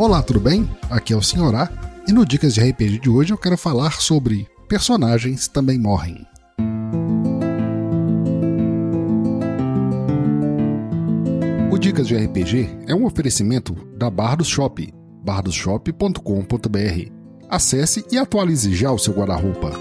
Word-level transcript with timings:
Olá, 0.00 0.22
tudo 0.22 0.40
bem? 0.40 0.66
Aqui 0.88 1.12
é 1.12 1.16
o 1.16 1.20
Senhorá 1.20 1.68
e 2.08 2.12
no 2.12 2.24
Dicas 2.24 2.54
de 2.54 2.62
RPG 2.62 3.00
de 3.00 3.10
hoje 3.10 3.34
eu 3.34 3.36
quero 3.36 3.58
falar 3.58 4.00
sobre 4.00 4.48
personagens 4.66 5.46
também 5.46 5.78
morrem. 5.78 6.26
O 11.70 11.76
Dicas 11.76 12.08
de 12.08 12.16
RPG 12.16 12.78
é 12.86 12.94
um 12.94 13.04
oferecimento 13.04 13.74
da 13.94 14.08
Bardos 14.08 14.48
Shop, 14.48 14.90
bardosshop.com.br. 15.22 17.12
Acesse 17.50 18.02
e 18.10 18.16
atualize 18.16 18.74
já 18.74 18.90
o 18.90 18.98
seu 18.98 19.12
guarda-roupa. 19.12 19.72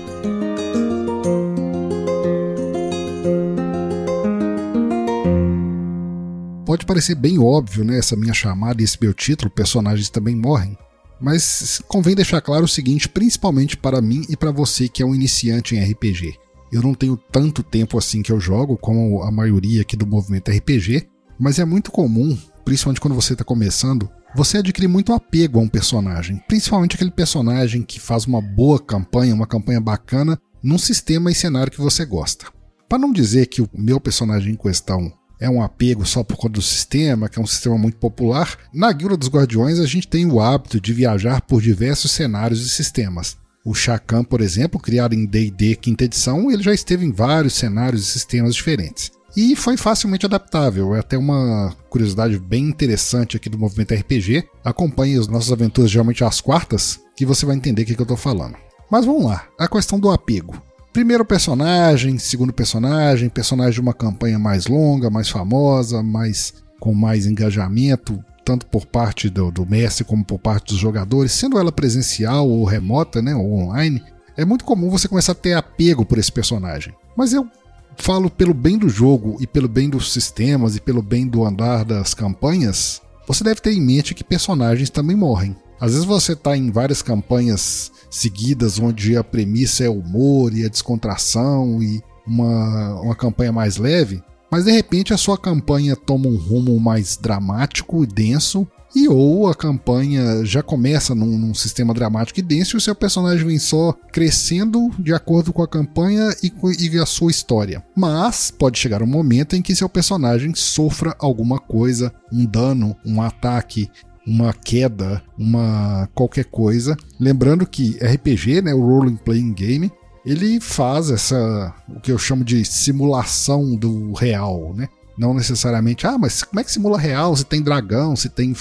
Pode 6.80 6.86
parecer 6.86 7.16
bem 7.16 7.38
óbvio, 7.38 7.84
né, 7.84 8.00
essa 8.00 8.16
minha 8.16 8.34
chamada 8.34 8.82
e 8.82 8.86
esse 8.86 8.98
meu 9.02 9.14
título, 9.14 9.52
personagens 9.52 10.10
também 10.10 10.34
morrem. 10.34 10.78
Mas 11.20 11.82
convém 11.90 12.16
deixar 12.16 12.40
claro 12.40 12.64
o 12.64 12.70
seguinte, 12.70 13.10
principalmente 13.10 13.76
para 13.76 14.02
mim 14.02 14.24
e 14.30 14.38
para 14.38 14.50
você 14.50 14.88
que 14.88 15.04
é 15.04 15.06
um 15.06 15.14
iniciante 15.14 15.76
em 15.76 15.84
RPG. 15.84 16.36
Eu 16.72 16.82
não 16.82 16.94
tenho 16.94 17.18
tanto 17.18 17.64
tempo 17.64 17.98
assim 17.98 18.22
que 18.22 18.32
eu 18.32 18.40
jogo, 18.40 18.78
como 18.78 19.22
a 19.24 19.30
maioria 19.30 19.82
aqui 19.82 19.98
do 19.98 20.08
movimento 20.08 20.50
RPG, 20.50 21.06
mas 21.38 21.60
é 21.60 21.66
muito 21.66 21.92
comum, 21.92 22.38
principalmente 22.64 23.02
quando 23.02 23.16
você 23.16 23.34
está 23.34 23.44
começando, 23.44 24.10
você 24.34 24.60
adquirir 24.60 24.88
muito 24.88 25.12
apego 25.12 25.60
a 25.60 25.64
um 25.64 25.68
personagem, 25.68 26.42
principalmente 26.48 26.96
aquele 26.96 27.12
personagem 27.12 27.82
que 27.82 28.00
faz 28.00 28.24
uma 28.24 28.42
boa 28.42 28.80
campanha, 28.80 29.36
uma 29.36 29.48
campanha 29.48 29.82
bacana, 29.82 30.40
num 30.64 30.78
sistema 30.78 31.30
e 31.30 31.36
cenário 31.36 31.74
que 31.74 31.82
você 31.82 32.06
gosta. 32.06 32.46
Para 32.88 33.00
não 33.00 33.12
dizer 33.12 33.48
que 33.48 33.62
o 33.62 33.70
meu 33.74 34.00
personagem 34.00 34.54
em 34.54 34.58
questão 34.58 35.12
é 35.40 35.50
um 35.50 35.62
apego 35.62 36.06
só 36.06 36.24
por 36.24 36.36
conta 36.36 36.54
do 36.54 36.62
sistema, 36.62 37.30
que 37.30 37.40
é 37.40 37.42
um 37.42 37.48
sistema 37.48 37.78
muito 37.78 37.98
popular. 37.98 38.58
Na 38.74 38.92
Guilda 38.92 39.16
dos 39.16 39.30
Guardiões, 39.30 39.80
a 39.80 39.86
gente 39.86 40.08
tem 40.08 40.26
o 40.26 40.40
hábito 40.40 40.82
de 40.82 40.94
viajar 40.94 41.42
por 41.42 41.62
diversos 41.62 42.12
cenários 42.12 42.66
e 42.66 42.70
sistemas. 42.70 43.38
O 43.64 43.74
Shakan, 43.74 44.24
por 44.24 44.42
exemplo, 44.42 44.80
criado 44.80 45.14
em 45.14 45.26
D&D 45.26 45.76
quinta 45.76 46.06
edição, 46.06 46.52
ele 46.52 46.64
já 46.64 46.74
esteve 46.74 47.06
em 47.06 47.12
vários 47.12 47.54
cenários 47.54 48.02
e 48.04 48.12
sistemas 48.12 48.56
diferentes. 48.56 49.12
E 49.36 49.56
foi 49.56 49.78
facilmente 49.78 50.26
adaptável, 50.26 50.96
é 50.96 51.00
até 51.00 51.18
uma 51.18 51.76
curiosidade 51.90 52.38
bem 52.40 52.66
interessante 52.66 53.38
aqui 53.38 53.48
do 53.48 53.60
movimento 53.60 53.94
RPG. 53.94 54.44
Acompanhe 54.64 55.18
as 55.18 55.28
nossas 55.28 55.52
aventuras 55.52 55.92
geralmente 55.92 56.24
às 56.24 56.42
quartas, 56.42 57.00
que 57.16 57.26
você 57.26 57.46
vai 57.46 57.56
entender 57.56 57.84
o 57.84 57.86
que, 57.86 57.96
que 57.96 58.02
eu 58.02 58.06
estou 58.06 58.18
falando. 58.18 58.56
Mas 58.90 59.06
vamos 59.06 59.24
lá, 59.24 59.48
a 59.58 59.68
questão 59.68 60.00
do 60.00 60.10
apego. 60.10 60.60
Primeiro 61.00 61.24
personagem, 61.24 62.18
segundo 62.18 62.52
personagem, 62.52 63.30
personagem 63.30 63.76
de 63.76 63.80
uma 63.80 63.94
campanha 63.94 64.38
mais 64.38 64.68
longa, 64.68 65.10
mais 65.10 65.30
famosa, 65.30 66.04
mais 66.04 66.54
com 66.78 66.94
mais 66.94 67.26
engajamento, 67.26 68.22
tanto 68.44 68.66
por 68.66 68.86
parte 68.86 69.30
do, 69.30 69.50
do 69.50 69.66
mestre 69.66 70.04
como 70.04 70.26
por 70.26 70.40
parte 70.40 70.74
dos 70.74 70.78
jogadores, 70.78 71.32
sendo 71.32 71.58
ela 71.58 71.72
presencial 71.72 72.50
ou 72.50 72.66
remota, 72.66 73.22
né, 73.22 73.34
ou 73.34 73.50
online, 73.60 74.04
é 74.36 74.44
muito 74.44 74.66
comum 74.66 74.90
você 74.90 75.08
começar 75.08 75.32
a 75.32 75.36
ter 75.36 75.54
apego 75.54 76.04
por 76.04 76.18
esse 76.18 76.34
personagem. 76.34 76.94
Mas 77.16 77.32
eu 77.32 77.48
falo 77.96 78.30
pelo 78.30 78.54
bem 78.54 78.78
do 78.78 78.90
jogo 78.90 79.38
e 79.40 79.48
pelo 79.48 79.70
bem 79.70 79.90
dos 79.90 80.12
sistemas 80.12 80.76
e 80.76 80.82
pelo 80.82 81.02
bem 81.02 81.26
do 81.26 81.46
andar 81.46 81.86
das 81.86 82.14
campanhas, 82.14 83.02
você 83.26 83.42
deve 83.42 83.62
ter 83.62 83.72
em 83.72 83.80
mente 83.80 84.14
que 84.14 84.22
personagens 84.22 84.90
também 84.90 85.16
morrem. 85.16 85.56
Às 85.80 85.92
vezes 85.94 86.06
você 86.06 86.34
está 86.34 86.58
em 86.58 86.72
várias 86.72 87.02
campanhas 87.02 87.92
seguidas 88.10 88.80
onde 88.80 89.16
a 89.16 89.24
premissa 89.24 89.84
é 89.84 89.90
humor 89.90 90.54
e 90.54 90.66
a 90.66 90.70
descontração 90.70 91.82
e 91.82 92.02
uma, 92.28 93.02
uma 93.02 93.16
campanha 93.16 93.52
mais 93.52 93.78
leve, 93.78 94.22
mas 94.52 94.66
de 94.66 94.72
repente 94.72 95.14
a 95.14 95.18
sua 95.18 95.38
campanha 95.38 95.96
toma 95.96 96.28
um 96.28 96.36
rumo 96.36 96.80
mais 96.80 97.18
dramático 97.18 98.04
e 98.04 98.08
denso 98.08 98.68
e 98.96 99.08
ou 99.08 99.48
a 99.48 99.54
campanha 99.54 100.44
já 100.44 100.64
começa 100.64 101.14
num, 101.14 101.38
num, 101.38 101.54
sistema 101.54 101.94
dramático 101.94 102.40
e 102.40 102.44
denso 102.44 102.76
e 102.76 102.80
o 102.80 102.82
seu 102.82 102.96
personagem 102.96 103.46
vem 103.46 103.60
só 103.60 103.94
crescendo 104.12 104.90
de 104.98 105.14
acordo 105.14 105.54
com 105.54 105.62
a 105.62 105.68
campanha 105.68 106.36
e, 106.42 106.52
e, 106.80 106.98
a 106.98 107.06
sua 107.06 107.30
história. 107.30 107.84
Mas 107.96 108.50
pode 108.50 108.80
chegar 108.80 109.04
um 109.04 109.08
momento 109.08 109.56
em 109.56 109.62
que 109.62 109.76
seu 109.76 109.88
personagem 109.88 110.56
sofra 110.56 111.16
alguma 111.20 111.60
coisa, 111.60 112.12
um 112.32 112.46
dano, 112.46 112.96
um 113.06 113.22
ataque, 113.22 113.90
uma 114.30 114.54
queda, 114.54 115.22
uma 115.38 116.08
qualquer 116.14 116.46
coisa. 116.46 116.96
Lembrando 117.20 117.66
que 117.66 117.98
RPG, 117.98 118.62
né, 118.62 118.74
o 118.74 118.82
Role 118.82 119.18
Playing 119.26 119.54
Game, 119.54 119.92
ele 120.26 120.60
faz 120.60 121.10
essa 121.10 121.74
o 121.88 122.00
que 122.00 122.12
eu 122.12 122.18
chamo 122.18 122.44
de 122.44 122.64
simulação 122.64 123.76
do 123.76 124.14
real, 124.14 124.74
né? 124.76 124.88
Não 125.18 125.34
necessariamente, 125.34 126.06
ah, 126.06 126.18
mas 126.18 126.44
como 126.44 126.60
é 126.60 126.64
que 126.64 126.72
simula 126.72 126.98
real? 126.98 127.36
Se 127.36 127.44
tem 127.44 127.62
dragão, 127.62 128.16
se 128.16 128.30
tem 128.30 128.54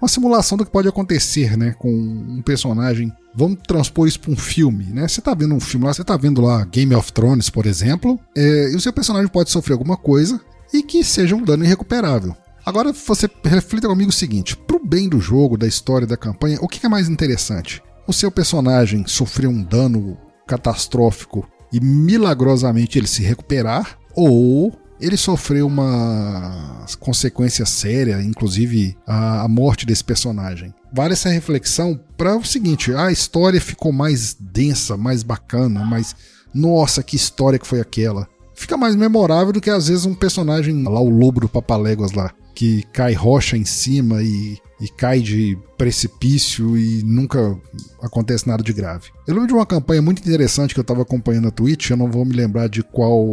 uma 0.00 0.08
simulação 0.08 0.58
do 0.58 0.64
que 0.64 0.72
pode 0.72 0.88
acontecer, 0.88 1.56
né, 1.56 1.76
com 1.78 1.88
um 1.92 2.42
personagem. 2.42 3.12
Vamos 3.34 3.58
transpor 3.66 4.08
isso 4.08 4.18
para 4.18 4.32
um 4.32 4.36
filme, 4.36 4.86
né? 4.86 5.06
Você 5.06 5.20
está 5.20 5.32
vendo 5.32 5.54
um 5.54 5.60
filme 5.60 5.86
lá, 5.86 5.94
você 5.94 6.02
está 6.02 6.16
vendo 6.16 6.40
lá 6.40 6.64
Game 6.64 6.94
of 6.94 7.12
Thrones, 7.12 7.48
por 7.48 7.66
exemplo, 7.66 8.18
é, 8.36 8.72
e 8.72 8.76
o 8.76 8.80
seu 8.80 8.92
personagem 8.92 9.28
pode 9.28 9.50
sofrer 9.50 9.74
alguma 9.74 9.96
coisa 9.96 10.40
e 10.72 10.82
que 10.82 11.04
seja 11.04 11.36
um 11.36 11.44
dano 11.44 11.64
irrecuperável. 11.64 12.34
Agora 12.64 12.92
você 12.92 13.28
reflita 13.44 13.88
comigo 13.88 14.10
o 14.10 14.14
seguinte: 14.14 14.56
bem 14.84 15.08
do 15.08 15.20
jogo, 15.20 15.56
da 15.56 15.66
história, 15.66 16.06
da 16.06 16.16
campanha, 16.16 16.58
o 16.60 16.68
que 16.68 16.84
é 16.84 16.88
mais 16.88 17.08
interessante? 17.08 17.82
O 18.06 18.12
seu 18.12 18.30
personagem 18.30 19.06
sofrer 19.06 19.46
um 19.46 19.62
dano 19.62 20.16
catastrófico 20.46 21.48
e 21.72 21.80
milagrosamente 21.80 22.98
ele 22.98 23.06
se 23.06 23.22
recuperar, 23.22 23.98
ou 24.14 24.72
ele 25.00 25.16
sofreu 25.16 25.66
uma 25.66 26.84
consequência 27.00 27.66
séria, 27.66 28.22
inclusive 28.22 28.96
a, 29.06 29.48
morte 29.48 29.84
desse 29.84 30.04
personagem. 30.04 30.72
Vale 30.92 31.14
essa 31.14 31.28
reflexão 31.28 31.98
para 32.16 32.36
o 32.36 32.44
seguinte: 32.44 32.94
a 32.94 33.10
história 33.10 33.60
ficou 33.60 33.92
mais 33.92 34.36
densa, 34.38 34.96
mais 34.96 35.22
bacana, 35.22 35.84
mais. 35.84 36.14
Nossa, 36.54 37.02
que 37.02 37.16
história 37.16 37.58
que 37.58 37.66
foi 37.66 37.80
aquela! 37.80 38.28
Fica 38.54 38.76
mais 38.76 38.94
memorável 38.94 39.52
do 39.52 39.60
que 39.60 39.70
às 39.70 39.88
vezes 39.88 40.04
um 40.04 40.14
personagem 40.14 40.84
lá, 40.84 41.00
o 41.00 41.08
lobo 41.08 41.40
do 41.40 41.48
Papaléguas 41.48 42.12
lá, 42.12 42.30
que 42.54 42.84
cai 42.92 43.14
rocha 43.14 43.56
em 43.56 43.64
cima 43.64 44.22
e, 44.22 44.58
e 44.82 44.88
cai 44.88 45.20
de 45.20 45.56
precipício 45.78 46.76
e 46.76 47.04
nunca 47.04 47.56
acontece 48.02 48.48
nada 48.48 48.64
de 48.64 48.72
grave. 48.72 49.10
Eu 49.28 49.34
lembro 49.34 49.46
de 49.46 49.54
uma 49.54 49.64
campanha 49.64 50.02
muito 50.02 50.18
interessante 50.18 50.74
que 50.74 50.80
eu 50.80 50.82
estava 50.82 51.02
acompanhando 51.02 51.44
na 51.44 51.50
Twitch, 51.52 51.90
eu 51.90 51.96
não 51.96 52.10
vou 52.10 52.24
me 52.24 52.34
lembrar 52.34 52.68
de 52.68 52.82
qual 52.82 53.24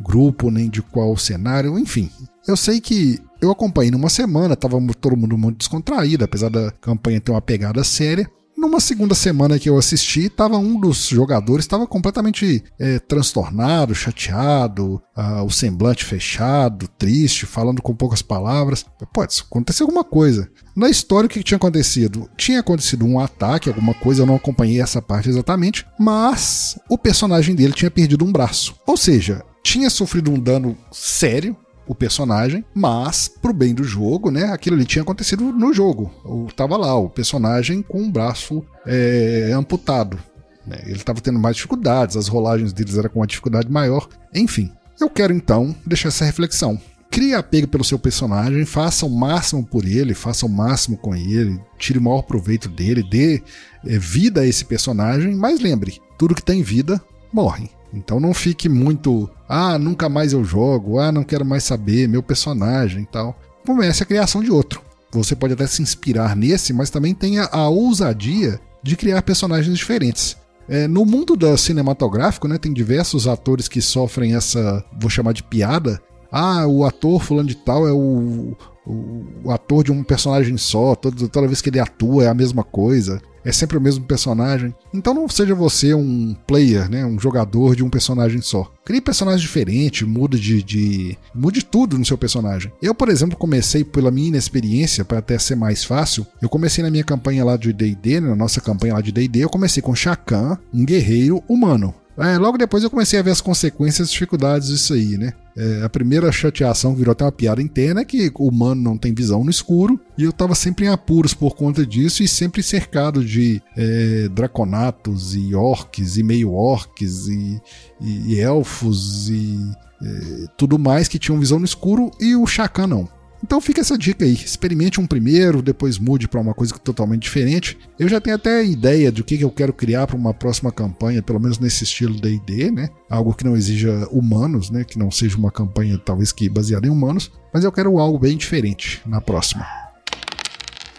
grupo 0.00 0.50
nem 0.50 0.70
de 0.70 0.80
qual 0.80 1.14
cenário, 1.18 1.78
enfim. 1.78 2.10
Eu 2.48 2.56
sei 2.56 2.80
que 2.80 3.20
eu 3.38 3.50
acompanhei 3.50 3.90
numa 3.90 4.08
semana, 4.08 4.56
tava 4.56 4.78
todo 4.98 5.16
mundo 5.16 5.36
muito 5.36 5.58
descontraído, 5.58 6.24
apesar 6.24 6.48
da 6.48 6.70
campanha 6.70 7.20
ter 7.20 7.32
uma 7.32 7.42
pegada 7.42 7.84
séria. 7.84 8.30
Numa 8.64 8.80
segunda 8.80 9.14
semana 9.14 9.58
que 9.58 9.68
eu 9.68 9.76
assisti, 9.76 10.30
tava 10.30 10.56
um 10.56 10.80
dos 10.80 11.08
jogadores 11.08 11.66
estava 11.66 11.86
completamente 11.86 12.64
é, 12.80 12.98
transtornado, 12.98 13.94
chateado, 13.94 15.02
uh, 15.14 15.44
o 15.44 15.50
semblante 15.50 16.02
fechado, 16.02 16.88
triste, 16.88 17.44
falando 17.44 17.82
com 17.82 17.94
poucas 17.94 18.22
palavras. 18.22 18.86
Pode 19.12 19.38
acontecer 19.46 19.82
alguma 19.82 20.02
coisa. 20.02 20.48
Na 20.74 20.88
história, 20.88 21.26
o 21.26 21.30
que 21.30 21.42
tinha 21.42 21.56
acontecido? 21.56 22.26
Tinha 22.38 22.60
acontecido 22.60 23.04
um 23.04 23.20
ataque, 23.20 23.68
alguma 23.68 23.92
coisa, 23.92 24.22
eu 24.22 24.26
não 24.26 24.36
acompanhei 24.36 24.80
essa 24.80 25.02
parte 25.02 25.28
exatamente, 25.28 25.86
mas 26.00 26.78
o 26.88 26.96
personagem 26.96 27.54
dele 27.54 27.74
tinha 27.74 27.90
perdido 27.90 28.24
um 28.24 28.32
braço. 28.32 28.74
Ou 28.86 28.96
seja, 28.96 29.44
tinha 29.62 29.90
sofrido 29.90 30.30
um 30.30 30.40
dano 30.40 30.74
sério, 30.90 31.54
o 31.86 31.94
personagem, 31.94 32.64
mas 32.74 33.28
pro 33.28 33.52
bem 33.52 33.74
do 33.74 33.84
jogo, 33.84 34.30
né? 34.30 34.44
Aquilo 34.44 34.76
ali 34.76 34.84
tinha 34.84 35.02
acontecido 35.02 35.44
no 35.52 35.72
jogo. 35.72 36.10
O, 36.24 36.46
tava 36.54 36.76
lá, 36.76 36.94
o 36.96 37.10
personagem 37.10 37.82
com 37.82 38.02
o 38.02 38.10
braço 38.10 38.64
é, 38.86 39.52
amputado. 39.54 40.18
Né? 40.66 40.78
Ele 40.84 40.96
estava 40.96 41.20
tendo 41.20 41.38
mais 41.38 41.56
dificuldades, 41.56 42.16
as 42.16 42.28
rolagens 42.28 42.72
deles 42.72 42.96
eram 42.96 43.10
com 43.10 43.20
uma 43.20 43.26
dificuldade 43.26 43.70
maior. 43.70 44.08
Enfim, 44.34 44.70
eu 45.00 45.10
quero 45.10 45.32
então 45.32 45.74
deixar 45.86 46.08
essa 46.08 46.24
reflexão. 46.24 46.80
Crie 47.10 47.34
apego 47.34 47.68
pelo 47.68 47.84
seu 47.84 47.98
personagem, 47.98 48.64
faça 48.64 49.06
o 49.06 49.10
máximo 49.10 49.64
por 49.64 49.84
ele, 49.84 50.14
faça 50.14 50.46
o 50.46 50.48
máximo 50.48 50.96
com 50.96 51.14
ele, 51.14 51.60
tire 51.78 51.98
o 51.98 52.02
maior 52.02 52.22
proveito 52.22 52.68
dele, 52.68 53.08
dê 53.08 53.40
é, 53.86 53.98
vida 53.98 54.40
a 54.40 54.46
esse 54.46 54.64
personagem, 54.64 55.36
mas 55.36 55.60
lembre, 55.60 56.00
tudo 56.18 56.34
que 56.34 56.42
tem 56.42 56.62
vida 56.62 57.00
morre. 57.32 57.70
Então 57.98 58.20
não 58.20 58.34
fique 58.34 58.68
muito, 58.68 59.28
ah, 59.48 59.78
nunca 59.78 60.08
mais 60.08 60.32
eu 60.32 60.44
jogo, 60.44 60.98
ah, 60.98 61.12
não 61.12 61.24
quero 61.24 61.44
mais 61.44 61.64
saber, 61.64 62.08
meu 62.08 62.22
personagem 62.22 63.02
e 63.02 63.06
tal. 63.06 63.38
Comece 63.66 64.02
a 64.02 64.06
criação 64.06 64.42
de 64.42 64.50
outro. 64.50 64.82
Você 65.12 65.36
pode 65.36 65.52
até 65.54 65.66
se 65.66 65.80
inspirar 65.80 66.34
nesse, 66.34 66.72
mas 66.72 66.90
também 66.90 67.14
tenha 67.14 67.44
a 67.44 67.68
ousadia 67.68 68.60
de 68.82 68.96
criar 68.96 69.22
personagens 69.22 69.76
diferentes. 69.78 70.36
É, 70.68 70.88
no 70.88 71.04
mundo 71.04 71.36
da 71.36 71.56
cinematográfico, 71.56 72.48
né, 72.48 72.58
tem 72.58 72.72
diversos 72.72 73.28
atores 73.28 73.68
que 73.68 73.80
sofrem 73.80 74.34
essa, 74.34 74.84
vou 74.98 75.10
chamar 75.10 75.32
de 75.32 75.42
piada. 75.42 76.00
Ah, 76.32 76.66
o 76.66 76.84
ator 76.84 77.22
fulano 77.22 77.48
de 77.48 77.54
tal 77.54 77.86
é 77.86 77.92
o, 77.92 78.56
o, 78.86 79.24
o 79.44 79.50
ator 79.50 79.84
de 79.84 79.92
um 79.92 80.02
personagem 80.02 80.56
só, 80.56 80.94
toda, 80.94 81.28
toda 81.28 81.46
vez 81.46 81.60
que 81.60 81.70
ele 81.70 81.78
atua 81.78 82.24
é 82.24 82.28
a 82.28 82.34
mesma 82.34 82.64
coisa. 82.64 83.20
É 83.44 83.52
sempre 83.52 83.76
o 83.76 83.80
mesmo 83.80 84.04
personagem. 84.04 84.74
Então 84.92 85.14
não 85.14 85.28
seja 85.28 85.54
você 85.54 85.94
um 85.94 86.34
player, 86.46 86.88
né, 86.88 87.04
um 87.04 87.18
jogador 87.18 87.76
de 87.76 87.84
um 87.84 87.90
personagem 87.90 88.40
só. 88.40 88.70
Crie 88.84 89.00
personagens 89.00 89.42
diferentes, 89.42 90.06
mude 90.06 90.38
de, 90.38 90.62
de 90.62 91.18
mude 91.34 91.64
tudo 91.64 91.98
no 91.98 92.04
seu 92.04 92.18
personagem. 92.18 92.72
Eu, 92.82 92.94
por 92.94 93.08
exemplo, 93.08 93.36
comecei 93.36 93.84
pela 93.84 94.10
minha 94.10 94.28
inexperiência 94.28 95.04
para 95.04 95.18
até 95.18 95.38
ser 95.38 95.56
mais 95.56 95.84
fácil. 95.84 96.26
Eu 96.40 96.48
comecei 96.48 96.82
na 96.82 96.90
minha 96.90 97.04
campanha 97.04 97.44
lá 97.44 97.56
de 97.56 97.72
D&D, 97.72 98.20
né, 98.20 98.28
na 98.28 98.36
nossa 98.36 98.60
campanha 98.60 98.94
lá 98.94 99.00
de 99.00 99.12
D&D, 99.12 99.40
eu 99.40 99.50
comecei 99.50 99.82
com 99.82 99.94
Shakan, 99.94 100.58
um 100.72 100.84
guerreiro 100.84 101.42
humano. 101.48 101.94
É, 102.16 102.38
logo 102.38 102.56
depois 102.56 102.84
eu 102.84 102.90
comecei 102.90 103.18
a 103.18 103.22
ver 103.22 103.32
as 103.32 103.40
consequências 103.40 104.08
e 104.08 104.12
dificuldades 104.12 104.68
disso 104.68 104.94
aí, 104.94 105.18
né? 105.18 105.32
É, 105.56 105.82
a 105.84 105.88
primeira 105.88 106.32
chateação 106.32 106.96
virou 106.96 107.12
até 107.12 107.24
uma 107.24 107.30
piada 107.30 107.62
interna 107.62 108.00
é 108.00 108.04
que 108.04 108.30
o 108.34 108.48
humano 108.48 108.82
não 108.82 108.98
tem 108.98 109.14
visão 109.14 109.44
no 109.44 109.50
escuro 109.50 110.00
e 110.18 110.24
eu 110.24 110.32
tava 110.32 110.54
sempre 110.54 110.86
em 110.86 110.88
apuros 110.88 111.32
por 111.32 111.54
conta 111.54 111.86
disso 111.86 112.24
e 112.24 112.28
sempre 112.28 112.60
cercado 112.60 113.24
de 113.24 113.62
é, 113.76 114.28
draconatos 114.30 115.36
e 115.36 115.54
orcs 115.54 116.16
e 116.16 116.24
meio-orcs 116.24 117.28
e, 117.28 117.60
e, 118.00 118.34
e, 118.34 118.40
elfos 118.40 119.28
e 119.28 119.56
é, 120.02 120.46
tudo 120.58 120.76
mais 120.76 121.06
que 121.06 121.20
tinham 121.20 121.38
visão 121.38 121.60
no 121.60 121.64
escuro 121.64 122.10
e 122.20 122.34
o 122.34 122.46
Chacan 122.46 122.88
não. 122.88 123.13
Então 123.44 123.60
fica 123.60 123.82
essa 123.82 123.98
dica 123.98 124.24
aí, 124.24 124.32
experimente 124.32 124.98
um 124.98 125.06
primeiro, 125.06 125.60
depois 125.60 125.98
mude 125.98 126.26
para 126.26 126.40
uma 126.40 126.54
coisa 126.54 126.78
totalmente 126.78 127.24
diferente. 127.24 127.76
Eu 127.98 128.08
já 128.08 128.18
tenho 128.18 128.36
até 128.36 128.64
ideia 128.64 129.12
do 129.12 129.22
que 129.22 129.38
eu 129.38 129.50
quero 129.50 129.70
criar 129.70 130.06
para 130.06 130.16
uma 130.16 130.32
próxima 130.32 130.72
campanha, 130.72 131.20
pelo 131.20 131.38
menos 131.38 131.58
nesse 131.58 131.84
estilo 131.84 132.18
D&D, 132.18 132.70
né? 132.70 132.88
Algo 133.06 133.34
que 133.34 133.44
não 133.44 133.54
exija 133.54 134.08
humanos, 134.10 134.70
né? 134.70 134.82
Que 134.82 134.98
não 134.98 135.10
seja 135.10 135.36
uma 135.36 135.50
campanha 135.50 135.98
talvez 135.98 136.32
que 136.32 136.48
baseada 136.48 136.86
em 136.86 136.90
humanos, 136.90 137.30
mas 137.52 137.64
eu 137.64 137.70
quero 137.70 137.98
algo 137.98 138.18
bem 138.18 138.34
diferente 138.34 139.02
na 139.04 139.20
próxima. 139.20 139.66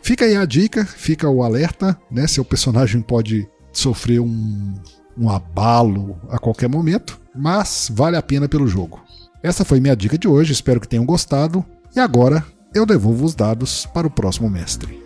Fica 0.04 0.26
aí 0.26 0.36
a 0.36 0.46
dica, 0.46 0.86
fica 0.86 1.28
o 1.28 1.42
alerta, 1.42 2.00
né? 2.12 2.28
Seu 2.28 2.46
personagem 2.46 3.02
pode 3.02 3.50
sofrer 3.74 4.20
um, 4.20 4.76
um 5.18 5.32
abalo 5.32 6.16
a 6.30 6.38
qualquer 6.38 6.70
momento, 6.70 7.20
mas 7.36 7.90
vale 7.92 8.16
a 8.16 8.22
pena 8.22 8.48
pelo 8.48 8.68
jogo. 8.68 9.04
Essa 9.42 9.66
foi 9.66 9.80
minha 9.80 9.96
dica 9.96 10.16
de 10.16 10.28
hoje, 10.28 10.54
espero 10.54 10.80
que 10.80 10.88
tenham 10.88 11.08
gostado. 11.08 11.66
E 11.96 12.00
agora 12.00 12.46
eu 12.74 12.86
devolvo 12.86 13.24
os 13.24 13.34
dados 13.34 13.86
para 13.86 14.06
o 14.06 14.12
próximo 14.12 14.50
mestre. 14.50 15.05